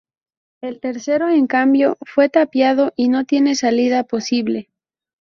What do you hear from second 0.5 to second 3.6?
El tercero, en cambio, fue tapiado y no tiene